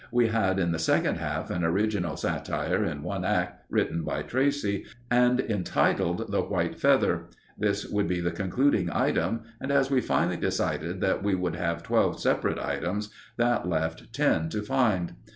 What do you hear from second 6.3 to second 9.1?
"The White Feather." This would be the concluding